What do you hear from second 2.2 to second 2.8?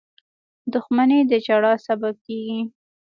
کېږي.